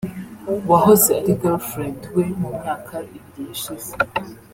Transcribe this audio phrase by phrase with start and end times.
[0.69, 3.93] wahoze ari girlfriend we mu myaka ibiri yashize